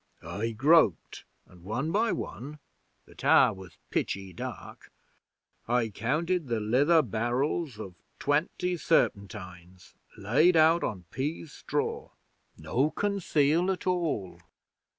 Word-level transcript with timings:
'I 0.23 0.53
groped, 0.53 1.25
and 1.45 1.61
one 1.63 1.91
by 1.91 2.11
one 2.11 2.57
the 3.05 3.13
tower 3.13 3.53
was 3.53 3.77
pitchy 3.91 4.33
dark 4.33 4.91
I 5.67 5.89
counted 5.89 6.47
the 6.47 6.59
lither 6.59 7.03
barrels 7.03 7.79
of 7.79 7.93
twenty 8.17 8.77
serpentines 8.77 9.93
laid 10.17 10.57
out 10.57 10.83
on 10.83 11.03
pease 11.11 11.51
straw. 11.53 12.09
No 12.57 12.89
conceal 12.89 13.69
at 13.69 13.85
all! 13.85 14.39